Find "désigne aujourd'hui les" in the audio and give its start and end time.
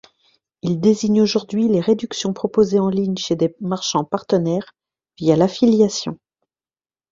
0.79-1.79